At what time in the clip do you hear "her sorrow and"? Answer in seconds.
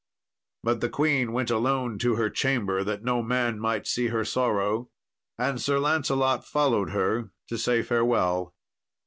4.07-5.61